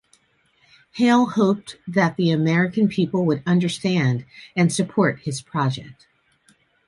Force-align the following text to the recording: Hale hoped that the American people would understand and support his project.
Hale 0.93 1.27
hoped 1.27 1.75
that 1.87 2.17
the 2.17 2.31
American 2.31 2.87
people 2.87 3.23
would 3.27 3.43
understand 3.45 4.25
and 4.55 4.73
support 4.73 5.19
his 5.19 5.43
project. 5.43 6.07